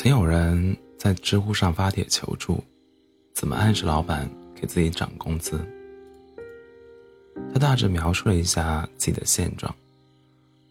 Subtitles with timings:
[0.00, 2.62] 曾有人在知乎上发帖求助，
[3.34, 5.60] 怎么暗示老板给自己涨工资？
[7.52, 9.74] 他大致描述了一下自己的现状：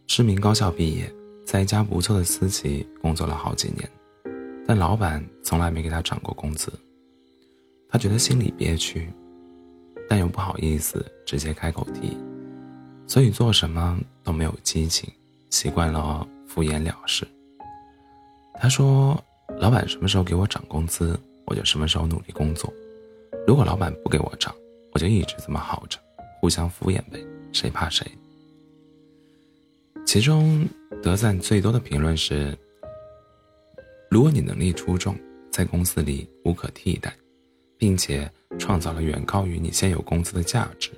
[0.08, 1.14] 知名高校毕业，
[1.46, 3.92] 在一家不错的私企工作了好几年，
[4.66, 6.72] 但老板从来没给他涨过工资。
[7.90, 9.12] 他觉得心里憋屈，
[10.08, 12.18] 但又不好意思直接开口提，
[13.06, 15.12] 所以做什么都没有激情，
[15.50, 17.28] 习惯了敷衍了事。
[18.60, 19.24] 他说
[19.60, 22.74] ：“老板什么时候给我涨工资，我就什么时候努力工作。
[23.46, 24.54] 如果老板不给我涨，
[24.94, 26.00] 我就一直这么耗着，
[26.42, 28.06] 互相敷衍呗，谁怕谁。”
[30.06, 30.68] 其中
[31.04, 32.58] 得赞最多的评论是
[34.10, 35.16] ：“如果你能力出众，
[35.52, 37.14] 在公司里无可替代，
[37.78, 40.90] 并且创造了远高于你现有工资的价值，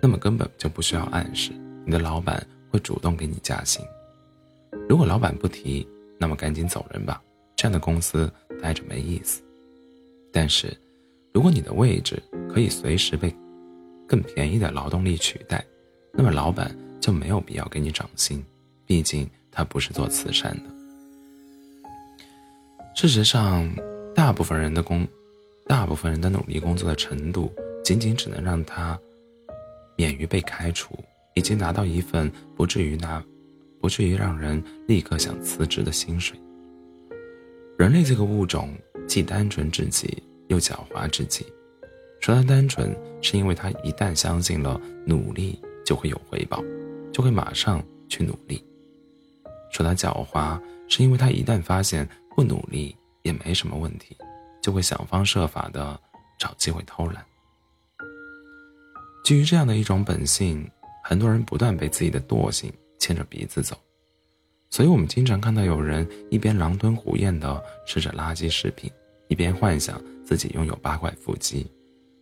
[0.00, 1.52] 那么根本就不需要暗示，
[1.84, 3.84] 你的老板会主动给你加薪。
[4.88, 5.86] 如果老板不提。”
[6.22, 7.20] 那么赶紧走人吧，
[7.56, 9.42] 这样的公司待着没意思。
[10.32, 10.72] 但是，
[11.32, 13.34] 如果你的位置可以随时被
[14.06, 15.64] 更便宜的劳动力取代，
[16.12, 18.40] 那么老板就没有必要给你涨薪，
[18.86, 20.62] 毕竟他不是做慈善的。
[22.94, 23.68] 事实上，
[24.14, 25.04] 大部分人的工，
[25.66, 28.96] 大部分人的努力工作的程度，仅仅只能让他
[29.96, 30.96] 免于被开除，
[31.34, 33.20] 以及拿到一份不至于拿。
[33.82, 36.38] 不至于让人立刻想辞职的薪水。
[37.76, 38.72] 人类这个物种
[39.08, 41.44] 既单纯至极，又狡猾至极。
[42.20, 46.62] 说他单纯，是因为他一旦相信了努力就会有回报，
[47.12, 48.64] 就会马上去努力；
[49.72, 54.16] 说他狡猾，是因为他一旦发现不努力也没什么问题，
[54.62, 55.98] 就会想方设法的
[56.38, 57.24] 找机会偷懒。
[59.24, 60.64] 基于这样的一种本性，
[61.02, 62.72] 很多人不断被自己的惰性。
[63.02, 63.76] 牵着鼻子走，
[64.70, 68.88] 所以我们经常看到有人一边狼吞虎咽地吃着垃圾食品，
[69.26, 71.66] 一边幻想自己拥有八块腹肌，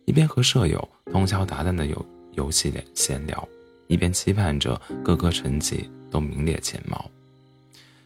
[0.05, 3.47] 一边和舍友通宵达旦的游游戏闲聊，
[3.85, 7.07] 一边期盼着各个成绩都名列前茅，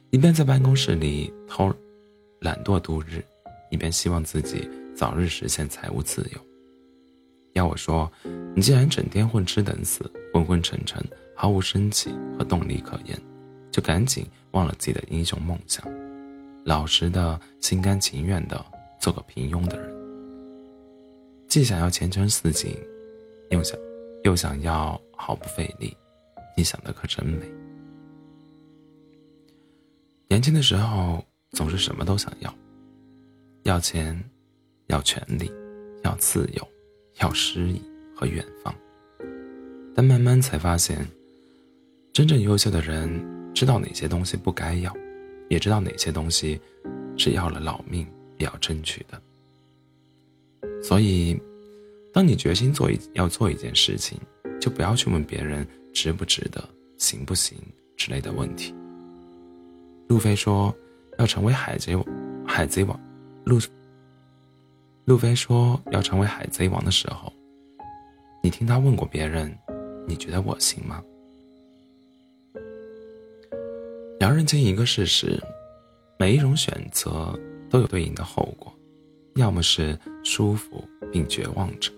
[0.09, 1.73] 一边在办公室里偷
[2.41, 3.23] 懒惰度日，
[3.71, 6.54] 一边希望自己早日实现财务自由。
[7.55, 8.09] 要我说，
[8.55, 11.03] 你既然整天混吃等死，昏昏沉沉。
[11.37, 13.19] 毫无生气和动力可言，
[13.69, 15.85] 就赶紧忘了自己的英雄梦想，
[16.63, 18.65] 老实的、心甘情愿的
[19.01, 19.93] 做个平庸的人。
[21.49, 22.73] 既想要前程似锦，
[23.49, 23.77] 又想
[24.23, 25.93] 又想要毫不费力，
[26.55, 27.45] 你想的可真美。
[30.29, 31.21] 年轻的时候
[31.51, 32.55] 总是什么都想要，
[33.63, 34.17] 要钱，
[34.87, 35.51] 要权利，
[36.05, 36.65] 要自由，
[37.19, 37.81] 要诗意
[38.15, 38.73] 和远方，
[39.95, 41.07] 但慢慢才发现。
[42.13, 43.09] 真正优秀的人，
[43.53, 44.95] 知道哪些东西不该要，
[45.49, 46.57] 也知道哪些东西
[47.17, 49.21] 是要了老命也要争取的。
[50.81, 51.37] 所以，
[52.13, 54.17] 当你决心做一要做一件事情，
[54.61, 56.63] 就不要去问别人值不值得、
[56.97, 57.57] 行不行
[57.97, 58.73] 之类的问题。
[60.07, 60.73] 路飞说
[61.17, 62.05] 要成为海贼王，
[62.45, 62.97] 海贼王，
[63.43, 63.59] 路
[65.05, 67.31] 路飞说要成为海贼王的时候，
[68.41, 69.55] 你听他问过别人，
[70.07, 71.03] 你觉得我行吗？
[74.19, 75.39] 要认清一个事实：
[76.17, 77.39] 每一种选择
[77.69, 78.73] 都有对应的后果，
[79.35, 81.91] 要么是舒服并绝望着，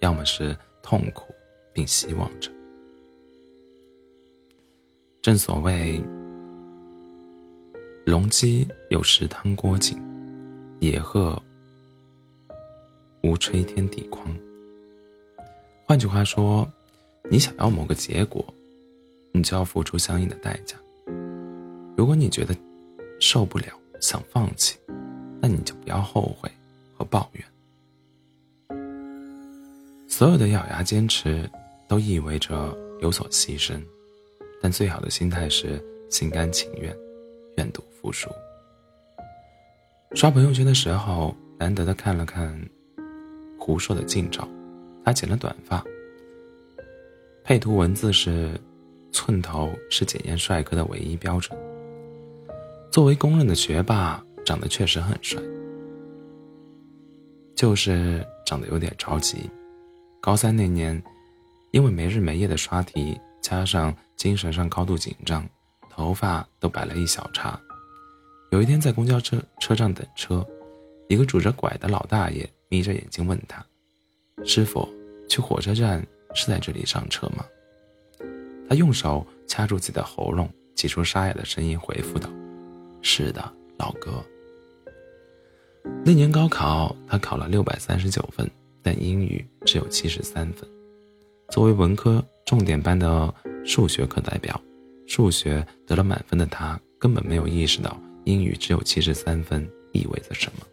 [0.00, 1.26] 要么是痛苦
[1.74, 2.50] 并希望着。
[5.20, 6.02] 正所谓
[8.06, 9.98] “龙鸡有时汤锅井，
[10.80, 11.38] 野鹤
[13.24, 14.36] 无吹天地狂”。
[15.88, 16.70] 换句话说，
[17.30, 18.44] 你想要某个结果，
[19.32, 20.76] 你就要付出相应的代价。
[21.96, 22.54] 如果你觉得
[23.18, 23.66] 受不了，
[23.98, 24.76] 想放弃，
[25.40, 26.50] 那你就不要后悔
[26.94, 27.44] 和抱怨。
[30.06, 31.48] 所有的咬牙坚持
[31.88, 33.80] 都意味着有所牺牲，
[34.60, 36.94] 但最好的心态是心甘情愿，
[37.56, 38.28] 愿赌服输。
[40.14, 42.54] 刷朋友圈的时候，难得的看了看
[43.64, 44.46] 胡说的近照，
[45.02, 45.82] 他剪了短发，
[47.42, 48.60] 配图文字是
[49.10, 51.58] ：“寸头是检验帅哥的唯一标准。”
[52.92, 55.40] 作为公认的学霸，长得确实很帅，
[57.54, 59.50] 就是长得有点着急。
[60.20, 61.02] 高三那年，
[61.70, 65.42] 因为没日没夜的刷题，加上精神上高度紧张，
[65.88, 67.58] 头发都白了一小茬。
[68.50, 70.46] 有一天在公交车车站等车，
[71.08, 73.64] 一个拄着拐的老大爷眯着眼睛问他
[74.44, 74.88] ：“师傅，
[75.28, 76.04] 去火车站
[76.34, 77.44] 是在这里上车吗？”
[78.68, 82.30] 他用手掐住自己的喉咙，挤出沙哑的声音回复道。
[83.02, 84.24] 是的，老哥，
[86.02, 88.50] 那年高考，他考了六百三十九分，
[88.82, 90.66] 但英语只有七十三分。
[91.50, 93.32] 作为文科重点班的
[93.66, 94.58] 数学课代表，
[95.06, 100.66] 数学得了满分的他根本没有意识到英语只有七十三分意味着什么。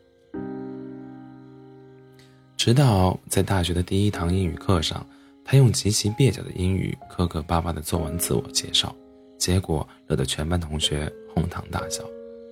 [2.64, 5.04] 直到在大学的第一堂英语课上，
[5.44, 8.96] 他用极其蹩脚的英语磕磕巴巴的作文自我介绍，
[9.40, 12.04] 结果惹得全班同学哄堂大笑，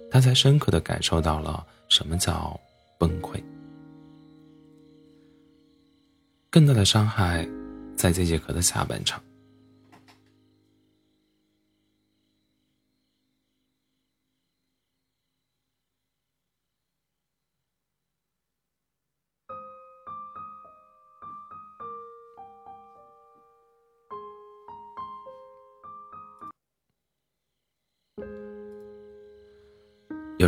[0.10, 2.60] 他才深刻的感受到了什么叫
[2.98, 3.40] 崩溃。
[6.50, 7.48] 更大的伤害，
[7.96, 9.22] 在这节课的下半场。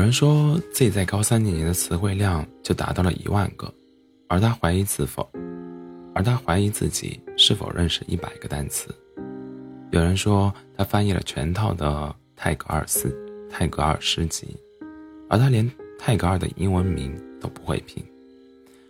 [0.02, 3.72] 有人说自己在高三那年的词汇量就达到了一万个，
[4.28, 5.30] 而他怀疑自否，
[6.16, 8.90] 而他怀疑自己是否认识一百个单词。
[9.92, 13.16] 有人说他翻译了全套的泰戈尔斯
[13.48, 14.58] 泰戈尔诗集，
[15.30, 18.04] 而他连泰戈尔的英文名都不会拼。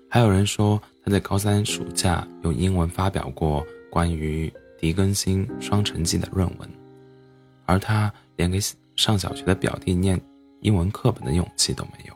[0.09, 4.49] 还有人说他在高三暑假用英文发表过关于
[4.79, 6.69] 狄更新《双城记》的论文，
[7.65, 8.57] 而他连给
[8.95, 10.17] 上小学的表弟念。
[10.61, 12.13] 英文课本的勇气都没有。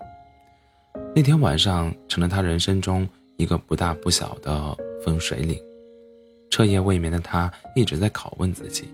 [1.15, 3.07] 那天晚上成了他人生中
[3.37, 5.59] 一个不大不小的分水岭。
[6.49, 8.87] 彻夜未眠的他一直在拷问自己：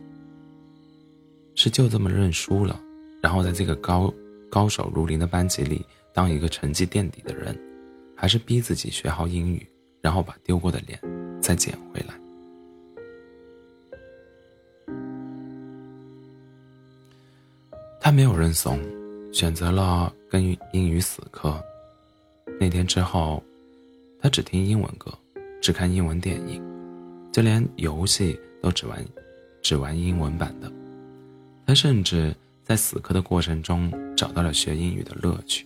[1.54, 2.80] 是就这么认输了，
[3.22, 4.12] 然后在这个高
[4.50, 7.56] 高手如林的班级里当一个成绩垫底的人，
[8.16, 9.68] 还是逼自己学好英语，
[10.02, 11.00] 然后把丢过的脸
[11.42, 12.16] 再捡回来？
[18.00, 18.80] 他没有认怂。
[19.32, 20.44] 选择了跟
[20.74, 21.62] 英语死磕。
[22.60, 23.42] 那天之后，
[24.22, 25.12] 他只听英文歌，
[25.62, 26.62] 只看英文电影，
[27.32, 29.04] 就连游戏都只玩，
[29.62, 30.72] 只玩英文版的。
[31.66, 35.66] 他甚至在死磕的过程中找到了学英语的乐趣。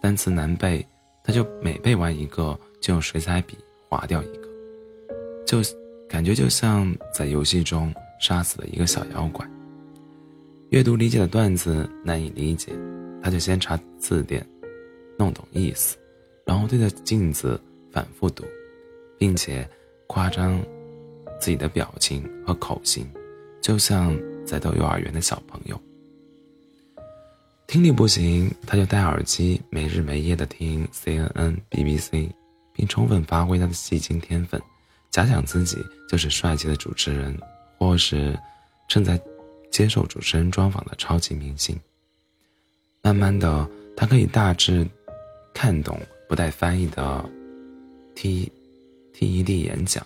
[0.00, 0.86] 单词难背，
[1.24, 4.48] 他就每背完一个就用水彩笔划掉一个，
[5.44, 5.58] 就
[6.08, 9.44] 感觉就像在游戏中杀死了一个小妖怪。
[10.70, 12.72] 阅读理解的段子难以理解，
[13.22, 14.44] 他就先查字典，
[15.16, 15.96] 弄懂意思，
[16.44, 17.60] 然后对着镜子
[17.92, 18.44] 反复读，
[19.16, 19.68] 并且
[20.08, 20.60] 夸张
[21.38, 23.08] 自己的表情和口型，
[23.62, 25.80] 就像在逗幼儿园的小朋友。
[27.68, 32.28] 听力不行，他就戴耳机，没日没夜的听 CNN、BBC，
[32.72, 34.60] 并充分发挥他的戏精天分，
[35.12, 35.76] 假想自己
[36.08, 37.38] 就是帅气的主持人，
[37.78, 38.36] 或是
[38.88, 39.16] 正在。
[39.70, 41.78] 接受主持人专访的超级明星。
[43.02, 44.86] 慢慢的，他可以大致
[45.54, 47.24] 看懂不带翻译的
[48.14, 48.50] T
[49.14, 50.04] TED 演讲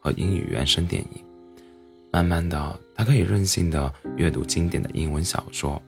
[0.00, 1.24] 和英语原声电影。
[2.10, 5.80] 慢慢的，他可以任性的阅读经典的英文小说。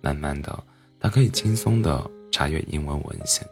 [0.00, 0.64] 慢慢的，
[0.98, 3.46] 他可以轻松的查阅英文文献。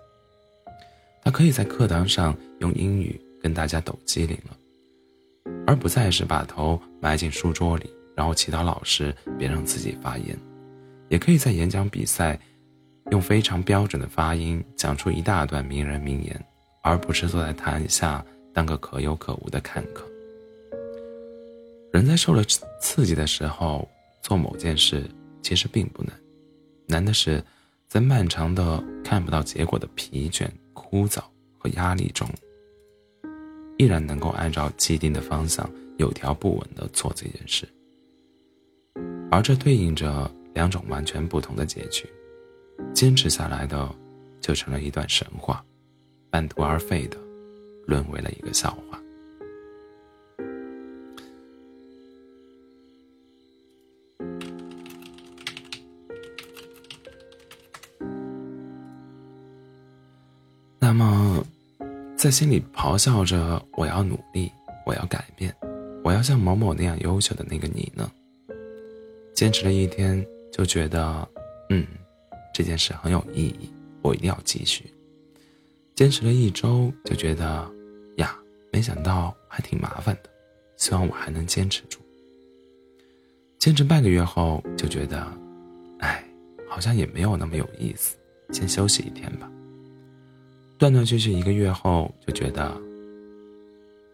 [1.22, 4.56] 他可以在课堂上用英语跟大家抖机灵了，
[5.66, 7.90] 而不再是把头埋进书桌里。
[8.19, 10.37] 然后祈祷老师别让自己发言，
[11.09, 12.37] 也可以在演讲比赛，
[13.12, 16.45] 用非常标准的发音讲出一大段名人名言，
[16.83, 20.04] 而不是坐在台下当个可有可无的看客。
[21.92, 22.42] 人在受了
[22.81, 23.88] 刺激的时候
[24.21, 25.09] 做某件事，
[25.40, 26.12] 其实并不难，
[26.88, 27.40] 难的是
[27.87, 31.21] 在漫长的看不到结果的疲倦、枯燥
[31.57, 32.28] 和压力中，
[33.76, 37.64] 依然能够按照既定的方向有条不紊地做这件事。
[39.30, 42.08] 而这对应着两种完全不同的结局，
[42.94, 43.88] 坚持下来的
[44.40, 45.62] 就成了一段神话，
[46.30, 47.16] 半途而废的
[47.87, 48.99] 沦为了一个笑话。
[60.80, 61.44] 那么，
[62.16, 64.50] 在心里咆哮着“我要努力，
[64.87, 65.54] 我要改变，
[66.02, 68.11] 我要像某某那样优秀的那个你呢？”
[69.38, 71.28] 坚持了一天，就觉得，
[71.71, 71.87] 嗯，
[72.52, 73.71] 这件事很有意义，
[74.02, 74.92] 我一定要继续。
[75.95, 77.71] 坚持了一周，就觉得，
[78.16, 78.37] 呀，
[78.73, 80.30] 没想到还挺麻烦的，
[80.76, 82.00] 希望我还能坚持住。
[83.61, 85.25] 坚持半个月后，就觉得，
[86.00, 86.25] 哎，
[86.68, 88.16] 好像也没有那么有意思，
[88.50, 89.49] 先休息一天吧。
[90.78, 92.76] 断断续续一个月后，就觉得，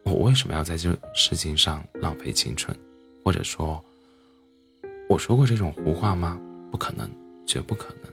[0.04, 2.76] 我为什么要在这事情上浪费青春，
[3.24, 3.82] 或者说。
[5.08, 6.40] 我说过这种胡话吗？
[6.70, 7.08] 不可能，
[7.46, 8.12] 绝不可能。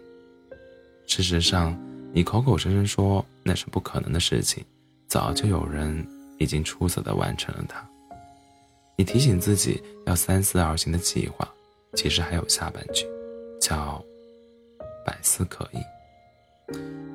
[1.08, 1.78] 事实上，
[2.14, 4.64] 你口口声声说那是不可能的事情，
[5.08, 6.06] 早就有人
[6.38, 7.84] 已经出色的完成了它。
[8.98, 11.48] 你提醒自己要三思而行的计划，
[11.96, 13.06] 其实还有下半句，
[13.60, 14.04] 叫
[15.06, 15.80] “百思可议”。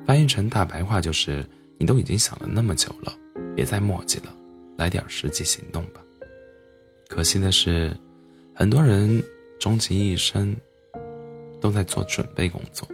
[0.05, 1.45] 翻译成大白话就是：
[1.77, 3.13] 你都已经想了那么久了，
[3.55, 4.33] 别再墨迹了，
[4.75, 6.01] 来点实际行动吧。
[7.07, 7.95] 可惜的是，
[8.53, 9.23] 很多人
[9.59, 10.55] 终其一生
[11.59, 12.87] 都在做准备工作。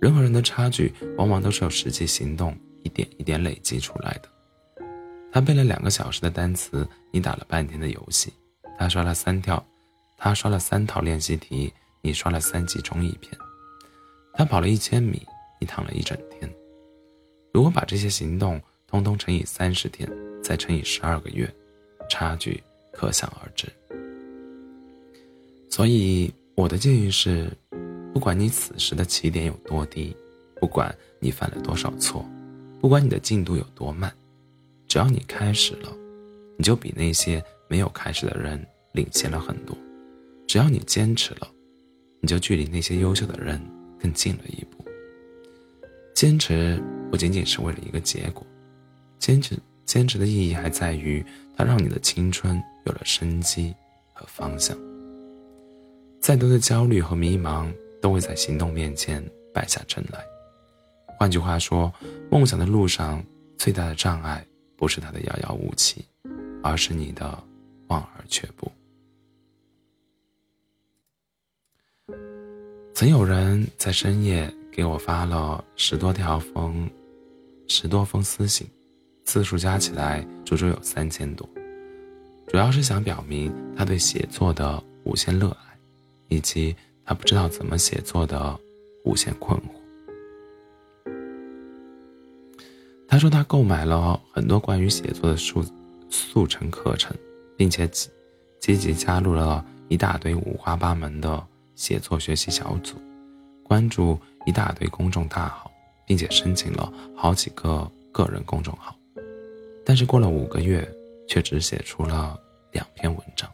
[0.00, 4.28] 人和人的差距，往往都是由实际行动一点一点累积出来的。
[5.32, 8.30] 他背了两个小时的单词，你打了半天的游戏；
[8.78, 9.64] 他刷了三条，
[10.16, 11.72] 他刷了三套练习题，
[12.02, 13.32] 你刷了三集综艺片；
[14.34, 15.26] 他跑了一千米，
[15.60, 16.48] 你躺了一整天。
[17.52, 20.08] 如果把这些行动通通乘以三十天，
[20.42, 21.52] 再乘以十二个月，
[22.08, 22.62] 差距
[22.92, 23.66] 可想而知。
[25.74, 27.50] 所以我的建议是。
[28.12, 30.16] 不管你此时的起点有多低，
[30.60, 32.24] 不管你犯了多少错，
[32.80, 34.14] 不管你的进度有多慢，
[34.86, 35.92] 只要你开始了，
[36.56, 39.76] 你就比那些没有开始的人领先了很多。
[40.46, 41.50] 只要你坚持了，
[42.20, 43.60] 你就距离那些优秀的人
[44.00, 44.84] 更近了一步。
[46.14, 48.46] 坚持不仅仅是为了一个结果，
[49.18, 51.26] 坚持坚持的意义还在于
[51.56, 53.74] 它让你的青春有了生机
[54.12, 54.78] 和方向。
[56.24, 57.70] 再多的焦虑和迷茫。
[58.04, 60.22] 都会在行动面前败下阵来。
[61.18, 61.90] 换句话说，
[62.30, 63.24] 梦想的路上
[63.56, 66.04] 最大的障碍不是它的遥遥无期，
[66.62, 67.42] 而是你的
[67.86, 68.70] 望而却步。
[72.92, 76.86] 曾有人在深夜给我发了十多条封、
[77.68, 78.68] 十多封私信，
[79.24, 81.48] 字数加起来足足有三千多，
[82.48, 85.73] 主要是想表明他对写作的无限热爱，
[86.34, 86.74] 以及。
[87.06, 88.58] 他不知道怎么写作的
[89.04, 89.64] 无限困惑。
[93.06, 95.62] 他说他购买了很多关于写作的速
[96.08, 97.14] 速成课程，
[97.58, 98.08] 并且积
[98.58, 102.96] 积极加入了一大堆五花八门的写作学习小组，
[103.62, 105.70] 关注一大堆公众大号，
[106.06, 108.96] 并且申请了好几个个人公众号。
[109.84, 110.90] 但是过了五个月，
[111.28, 112.40] 却只写出了
[112.72, 113.46] 两篇文章。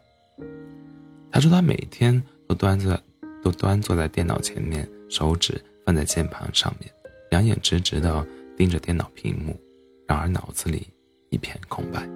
[1.32, 3.00] 他说他每天都端着。
[3.42, 6.92] 都端坐在电脑前面，手指放在键盘上面，
[7.30, 9.58] 两眼直直地盯着电脑屏幕，
[10.06, 10.86] 然而脑子里
[11.30, 12.06] 一片空白。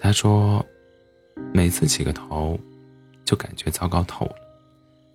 [0.00, 0.66] 他说
[1.54, 2.58] ：“每次起个头，
[3.24, 4.34] 就感觉糟糕透了；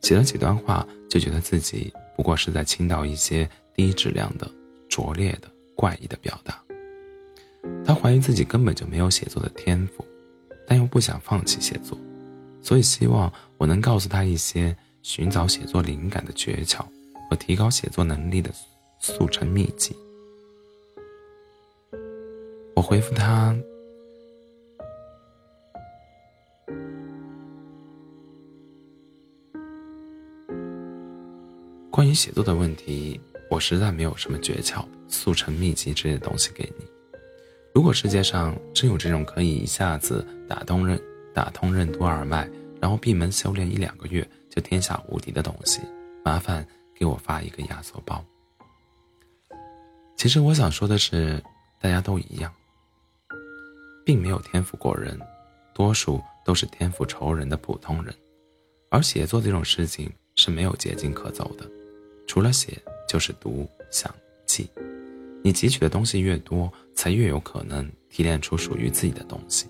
[0.01, 4.49] 写了几段话，就觉得自己不过是在倾倒一些低质量的、
[4.87, 6.57] 拙劣的、怪异的表达。
[7.83, 10.05] 他怀疑自己根本就没有写作的天赋，
[10.65, 11.97] 但又不想放弃写作。”
[12.61, 16.85] 所以，希望我能告诉他一些寻找写作灵感的诀窍
[17.29, 18.51] 和提高写作能力的
[18.99, 19.95] 速成秘籍。
[22.75, 23.55] 我回复他：
[31.89, 36.85] 关于写作的问题，我实在没有什么诀窍、速成秘籍之类的东西给你。
[37.73, 41.01] 如果世界上真有这种可以一下子打动人，
[41.33, 42.49] 打通任督二脉，
[42.81, 45.81] 然后闭门修炼一两个月就天下无敌的东西，
[46.23, 48.23] 麻烦给我发一个压缩包。
[50.15, 51.41] 其实我想说的是，
[51.79, 52.53] 大家都一样，
[54.05, 55.17] 并没有天赋过人，
[55.73, 58.13] 多数都是天赋仇人的普通人。
[58.89, 61.69] 而写作这种事情是没有捷径可走的，
[62.27, 64.13] 除了写就是读、想、
[64.45, 64.69] 记。
[65.41, 69.67] 你汲取的东西越多，才越有可能提炼出属于自己的东西。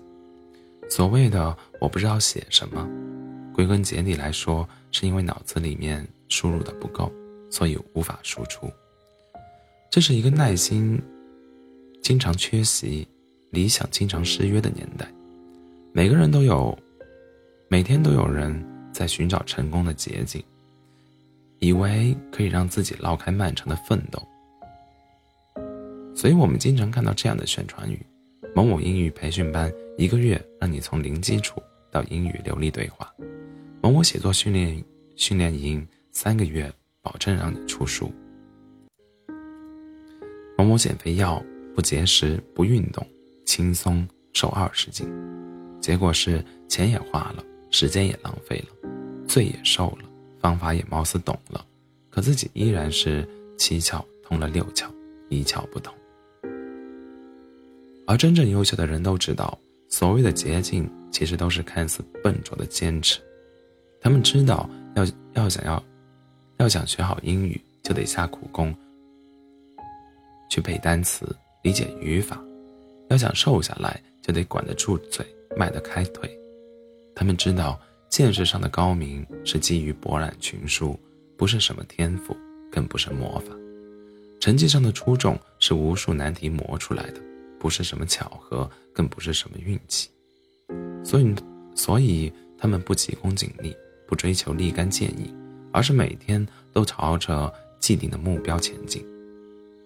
[0.90, 2.86] 所谓的我不知道写什么，
[3.54, 7.10] 归根结底来说，是因为脑子里面输入的不够，
[7.48, 8.68] 所以无法输出。
[9.88, 11.00] 这是一个耐心
[12.02, 13.06] 经常缺席、
[13.50, 15.06] 理想经常失约的年代。
[15.92, 16.76] 每个人都有，
[17.68, 18.52] 每天都有人
[18.92, 20.42] 在寻找成功的捷径，
[21.60, 24.20] 以为可以让自己绕开漫长的奋斗。
[26.16, 28.04] 所以我们经常看到这样的宣传语：
[28.56, 29.72] 某某英语培训班。
[30.00, 33.12] 一个月让你从零基础到英语流利对话，
[33.82, 34.82] 某某写作训练
[35.14, 38.10] 训练营三个月保证让你出书，
[40.56, 43.06] 某某减肥药不节食不运动
[43.44, 45.06] 轻松瘦二十斤，
[45.82, 48.88] 结果是钱也花了，时间也浪费了，
[49.28, 51.62] 罪也受了，方法也貌似懂了，
[52.08, 53.28] 可自己依然是
[53.58, 54.86] 七窍通了六窍，
[55.28, 55.94] 一窍不通。
[58.06, 59.58] 而真正优秀的人都知道。
[59.90, 63.20] 所谓的捷径，其实都是看似笨拙的坚持。
[64.00, 65.04] 他们知道，要
[65.34, 65.82] 要想要，
[66.56, 68.74] 要想学好英语，就得下苦功
[70.48, 71.26] 去背单词、
[71.62, 72.38] 理解语法；
[73.08, 76.30] 要想瘦下来，就得管得住嘴、迈得开腿。
[77.14, 77.78] 他们知道，
[78.08, 80.98] 见识上的高明是基于博览群书，
[81.36, 82.34] 不是什么天赋，
[82.70, 83.52] 更不是魔法；
[84.40, 87.20] 成绩上的出众是无数难题磨出来的，
[87.60, 90.08] 不是什么巧合，更不是什么运气。
[91.04, 91.34] 所以，
[91.74, 93.76] 所以他们不急功近利，
[94.08, 95.32] 不追求立竿见影，
[95.70, 99.04] 而是每天都朝着既定的目标前进。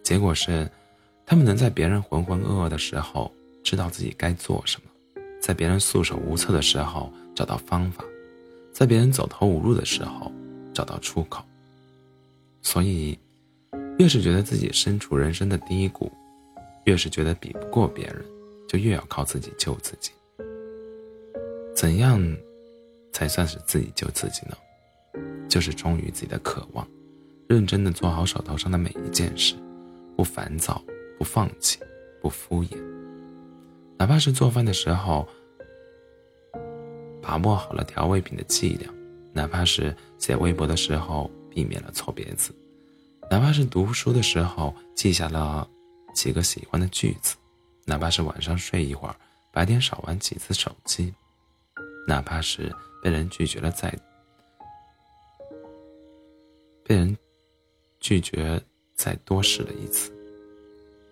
[0.05, 0.71] 结果是，
[1.27, 3.33] 他们能在别人浑浑噩噩的时候
[3.65, 8.05] 知道自己该做什么，在别人束手无策的时候找到方法，
[8.73, 10.31] 在别人走投无路的时候
[10.73, 11.45] 找到出口。
[12.63, 13.19] 所以，
[13.99, 16.11] 越是觉得自己身处人生的低谷，
[16.85, 18.25] 越是觉得比不过别人，
[18.69, 20.11] 就越要靠自己救自己。
[21.75, 22.21] 怎样
[23.13, 24.57] 才算是自己救自己呢？
[25.49, 26.87] 就是忠于自己的渴望，
[27.49, 29.55] 认真的做好手头上的每一件事，
[30.17, 30.83] 不烦躁，
[31.19, 31.79] 不放弃，
[32.21, 32.77] 不敷衍。
[33.99, 35.27] 哪怕是做饭的时候
[37.23, 38.93] 把握好了调味品的剂量，
[39.33, 42.53] 哪怕是写微博的时候避免了错别字，
[43.31, 45.69] 哪怕是读书的时候记下了
[46.15, 47.37] 几个喜欢的句子，
[47.85, 49.17] 哪怕是晚上睡一会儿，
[49.53, 51.13] 白天少玩几次手机。
[52.07, 52.71] 哪怕是
[53.03, 53.91] 被人拒绝了，再
[56.85, 57.17] 被人
[57.99, 58.63] 拒绝
[58.95, 60.13] 再多试了一次，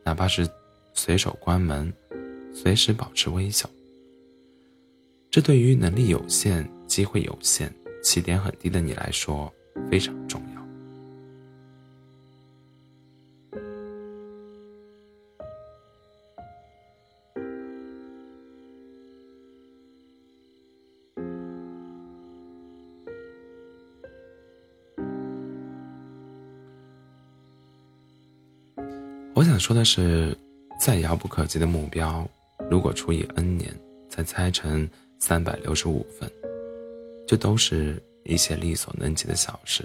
[0.04, 0.46] 哪怕是
[0.92, 1.90] 随手关门，
[2.52, 3.68] 随时保持微笑，
[5.30, 9.50] 这对于能力有限、机会有限、起点很低的你来说
[9.90, 10.51] 非常重要。
[29.42, 30.38] 我想说的是，
[30.78, 32.24] 再遥不可及的目标，
[32.70, 33.76] 如果除以 n 年，
[34.08, 36.30] 再拆成三百六十五份，
[37.26, 39.82] 就都是一些力所能及的小事；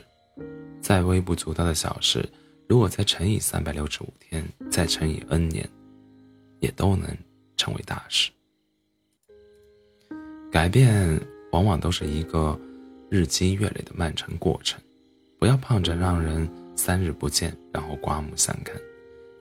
[0.80, 2.24] 再微不足道的小事，
[2.70, 5.67] 如果再乘以三百六十五天，再乘以 n 年，
[6.60, 7.10] 也都能
[7.56, 8.30] 成为大事。
[10.52, 11.20] 改变
[11.52, 12.56] 往往都是一个
[13.10, 14.80] 日积月累的漫长过程，
[15.39, 18.80] 不要盼着让人三日不见，然后刮目相看。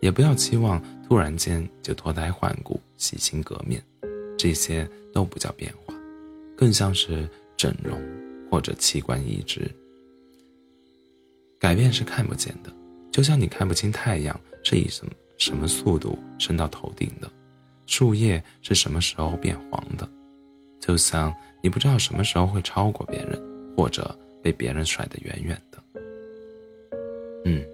[0.00, 3.82] 也不要期望突然间就脱胎换骨、洗心革面，
[4.38, 5.94] 这些都不叫变化，
[6.56, 8.00] 更像是整容
[8.50, 9.70] 或者器官移植。
[11.58, 12.70] 改变是看不见的，
[13.10, 17.30] 就像你看不清太阳是以什么什么速度升到头顶的，
[17.86, 20.08] 树叶是什么时候变黄的，
[20.78, 23.40] 就像你不知道什么时候会超过别人，
[23.76, 25.82] 或者被别人甩得远远的。
[27.46, 27.64] 嗯。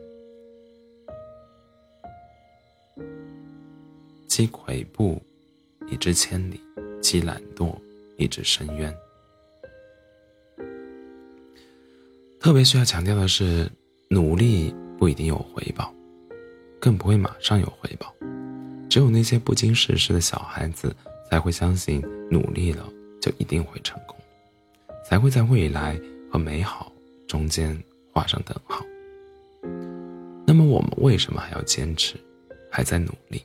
[4.32, 5.20] 积跬步，
[5.90, 6.58] 以至千里；
[7.02, 7.76] 积懒惰，
[8.16, 8.90] 以至深渊。
[12.40, 13.70] 特别需要强调的是，
[14.08, 15.92] 努力不一定有回报，
[16.80, 18.10] 更不会马上有回报。
[18.88, 20.96] 只有那些不经世事的小孩子，
[21.30, 22.90] 才会相信努力了
[23.20, 24.16] 就一定会成功，
[25.06, 26.90] 才会在未来和美好
[27.28, 27.78] 中间
[28.10, 28.82] 画上等号。
[30.46, 32.16] 那么，我们为什么还要坚持，
[32.70, 33.44] 还在努力？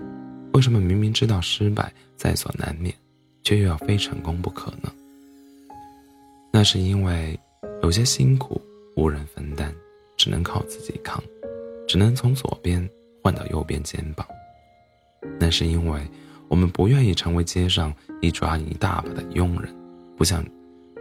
[0.57, 2.91] 为什么明明知道失败在所难免，
[3.43, 4.91] 却又要非成功不可呢？
[6.51, 7.39] 那是因为
[7.83, 8.59] 有些辛苦
[8.95, 9.71] 无人分担，
[10.17, 11.23] 只能靠自己扛，
[11.87, 12.89] 只能从左边
[13.23, 14.27] 换到右边肩膀。
[15.39, 16.01] 那是因为
[16.47, 19.71] 我们不愿意成为街上一抓一大把的佣人，
[20.17, 20.43] 不想，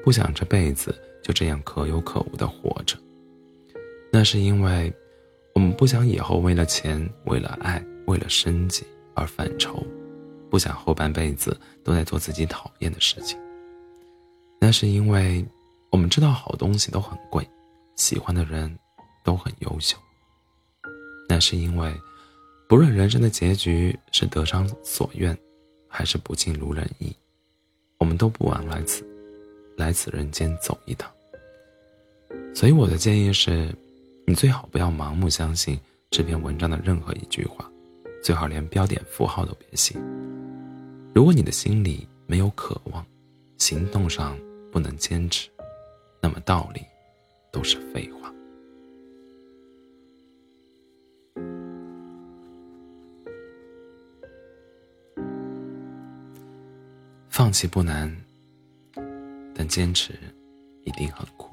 [0.05, 2.95] 不想这辈子就这样可有可无的活着。
[4.13, 4.93] 那是因为
[5.55, 8.85] 我们不想以后为了钱、为了爱、为了生计。
[9.17, 9.83] 而犯愁，
[10.49, 13.37] 不想后半辈子都在做自己讨厌的事情。
[14.61, 15.45] 那是因为
[15.91, 17.49] 我们知道好东西都很贵，
[17.97, 18.79] 喜欢的人
[19.25, 19.97] 都很优秀。
[21.29, 21.93] 那是因为，
[22.69, 25.37] 不论人生的结局是得偿所愿，
[25.89, 27.15] 还是不尽如人意，
[27.99, 29.05] 我们都不枉来此，
[29.77, 31.11] 来此人间走一趟。
[32.55, 33.75] 所以我的建议是，
[34.27, 35.79] 你最好不要盲目相信
[36.11, 37.71] 这篇文章的任何一句话。
[38.27, 39.95] 最好连标点符号都别写。
[41.15, 43.07] 如果你的心里没有渴望，
[43.57, 44.37] 行动上
[44.73, 45.49] 不能坚持，
[46.21, 46.83] 那么道理
[47.53, 48.35] 都是废话。
[57.29, 58.13] 放弃不难，
[59.55, 60.15] 但坚持
[60.83, 61.46] 一定很苦。